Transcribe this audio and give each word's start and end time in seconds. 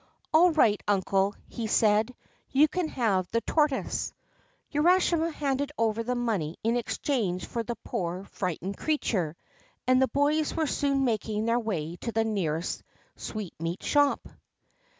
'All 0.33 0.49
right, 0.49 0.81
uncle,' 0.87 1.35
he 1.47 1.67
said,' 1.67 2.15
you 2.49 2.67
can 2.67 2.87
have 2.87 3.29
the 3.29 3.41
tortoise.' 3.41 4.13
Urashima 4.73 5.31
handed 5.31 5.71
over 5.77 6.01
the 6.01 6.15
money 6.15 6.57
in 6.63 6.75
exchange 6.75 7.45
for 7.45 7.61
the 7.61 7.75
poor, 7.83 8.23
frightened 8.31 8.77
creature, 8.77 9.35
and 9.85 10.01
the 10.01 10.07
boys 10.07 10.55
were 10.55 10.65
soon 10.65 11.05
making 11.05 11.45
their 11.45 11.59
way 11.59 11.97
to 11.97 12.11
the 12.11 12.23
nearest 12.25 12.81
sweetmeat 13.15 13.83
shop. 13.83 14.27